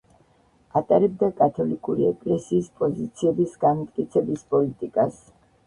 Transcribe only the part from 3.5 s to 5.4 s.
განმტკიცების პოლიტიკას.